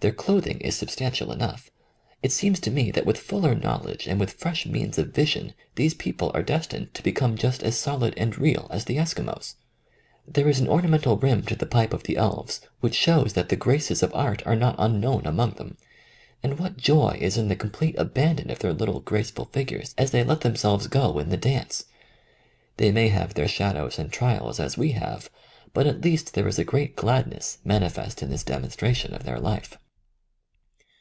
[0.00, 1.70] Their clothing is substantial enough.
[2.22, 3.06] It seems to me that.
[3.06, 7.38] with fuller knowledge and with fresh means of vision these people are destined to become
[7.38, 9.54] just as solid and real as the Eskimos.
[10.28, 13.56] There is an ornamental rim to the pipe of the elves which shows that the
[13.56, 15.78] graces of art are not unknown among them.
[16.42, 20.10] And what joy is in the com plete abandon of their little graceful figures as
[20.10, 21.86] they let themselves go in the dance!
[22.76, 25.30] They may have their shadows and trials as we have,
[25.72, 29.78] but at least there is a great gladness manifest in this demonstration of their life.